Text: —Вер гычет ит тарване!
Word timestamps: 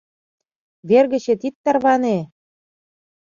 —Вер 0.89 1.05
гычет 1.13 1.41
ит 1.47 1.55
тарване! 1.63 2.17